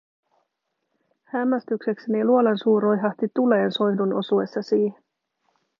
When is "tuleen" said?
3.35-3.71